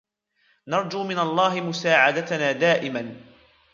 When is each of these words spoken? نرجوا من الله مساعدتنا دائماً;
نرجوا 0.67 1.03
من 1.03 1.19
الله 1.19 1.61
مساعدتنا 1.61 2.51
دائماً; 2.51 3.15